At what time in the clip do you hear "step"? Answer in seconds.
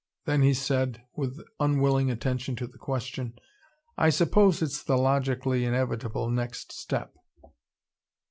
6.73-7.13